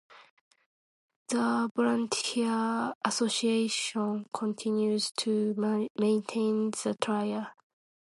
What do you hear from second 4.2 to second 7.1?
continues to maintain the